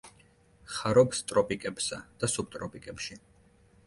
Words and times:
ხარობს 0.77 1.19
ტროპიკებსა 1.31 1.99
და 2.23 2.31
სუბტროპიკებში. 2.37 3.19